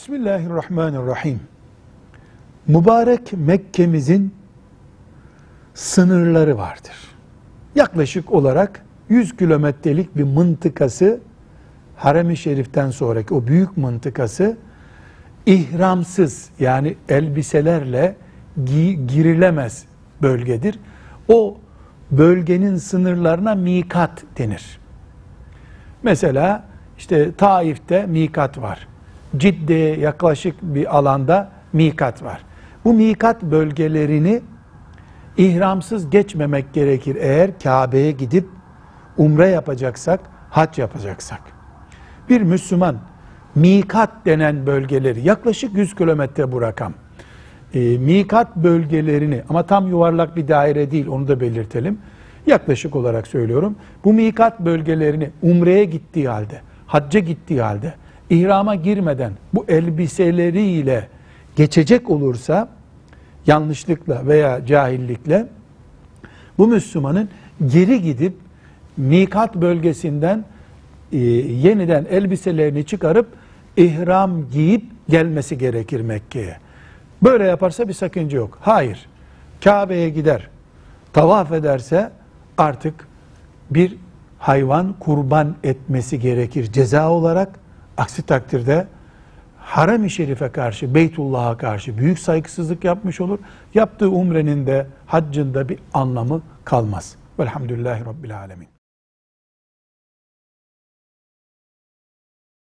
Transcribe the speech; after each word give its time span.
Bismillahirrahmanirrahim. 0.00 1.40
Mübarek 2.66 3.32
Mekke'mizin 3.32 4.34
sınırları 5.74 6.58
vardır. 6.58 6.92
Yaklaşık 7.74 8.32
olarak 8.32 8.84
100 9.08 9.36
kilometrelik 9.36 10.16
bir 10.16 10.22
mıntıkası 10.22 11.20
Harem-i 11.96 12.36
Şerif'ten 12.36 12.90
sonraki 12.90 13.34
o 13.34 13.46
büyük 13.46 13.76
mıntıkası 13.76 14.56
ihramsız 15.46 16.50
yani 16.60 16.96
elbiselerle 17.08 18.16
gi- 18.64 19.06
girilemez 19.06 19.84
bölgedir. 20.22 20.78
O 21.28 21.58
bölgenin 22.10 22.76
sınırlarına 22.76 23.54
mikat 23.54 24.22
denir. 24.38 24.80
Mesela 26.02 26.64
işte 26.98 27.34
Taif'te 27.34 28.06
mikat 28.06 28.58
var. 28.58 28.89
Cidde'ye 29.36 29.96
yaklaşık 29.96 30.62
bir 30.62 30.96
alanda 30.98 31.50
mikat 31.72 32.22
var. 32.22 32.44
Bu 32.84 32.92
mikat 32.92 33.42
bölgelerini 33.42 34.42
ihramsız 35.36 36.10
geçmemek 36.10 36.72
gerekir 36.74 37.16
eğer 37.20 37.58
Kabe'ye 37.58 38.10
gidip 38.12 38.48
umre 39.16 39.48
yapacaksak, 39.48 40.20
hac 40.50 40.78
yapacaksak. 40.78 41.40
Bir 42.28 42.40
Müslüman 42.40 42.96
mikat 43.54 44.10
denen 44.26 44.66
bölgeleri 44.66 45.20
yaklaşık 45.20 45.76
100 45.76 45.94
kilometre 45.94 46.52
bu 46.52 46.62
rakam. 46.62 46.94
E, 47.74 47.98
mikat 47.98 48.56
bölgelerini 48.56 49.42
ama 49.48 49.66
tam 49.66 49.88
yuvarlak 49.88 50.36
bir 50.36 50.48
daire 50.48 50.90
değil 50.90 51.06
onu 51.06 51.28
da 51.28 51.40
belirtelim. 51.40 51.98
Yaklaşık 52.46 52.96
olarak 52.96 53.26
söylüyorum. 53.26 53.76
Bu 54.04 54.12
mikat 54.12 54.60
bölgelerini 54.60 55.30
umreye 55.42 55.84
gittiği 55.84 56.28
halde, 56.28 56.60
hacca 56.86 57.20
gittiği 57.20 57.62
halde, 57.62 57.94
ihrama 58.30 58.74
girmeden 58.74 59.32
bu 59.54 59.64
elbiseleriyle 59.68 61.08
geçecek 61.56 62.10
olursa 62.10 62.68
yanlışlıkla 63.46 64.26
veya 64.26 64.66
cahillikle 64.66 65.46
bu 66.58 66.66
Müslümanın 66.66 67.28
geri 67.66 68.02
gidip 68.02 68.34
mikat 68.96 69.54
bölgesinden 69.54 70.44
e, 71.12 71.18
yeniden 71.18 72.06
elbiselerini 72.10 72.86
çıkarıp 72.86 73.26
ihram 73.76 74.50
giyip 74.50 74.84
gelmesi 75.08 75.58
gerekir 75.58 76.00
Mekke'ye. 76.00 76.56
Böyle 77.22 77.44
yaparsa 77.44 77.88
bir 77.88 77.92
sakınca 77.92 78.38
yok. 78.38 78.58
Hayır. 78.60 79.06
Kabe'ye 79.64 80.10
gider, 80.10 80.48
tavaf 81.12 81.52
ederse 81.52 82.10
artık 82.58 83.08
bir 83.70 83.96
hayvan 84.38 84.94
kurban 85.00 85.54
etmesi 85.64 86.20
gerekir 86.20 86.72
ceza 86.72 87.10
olarak. 87.10 87.60
Aksi 88.00 88.22
takdirde 88.22 88.86
Harem-i 89.58 90.10
Şerif'e 90.10 90.48
karşı, 90.48 90.94
Beytullah'a 90.94 91.56
karşı 91.56 91.98
büyük 91.98 92.18
saygısızlık 92.18 92.84
yapmış 92.84 93.20
olur. 93.20 93.38
Yaptığı 93.74 94.10
umrenin 94.10 94.66
de, 94.66 94.86
haccın 95.06 95.54
bir 95.68 95.78
anlamı 95.94 96.42
kalmaz. 96.64 97.16
Velhamdülillahi 97.38 98.04
Rabbil 98.04 98.38
Alemin. 98.38 98.79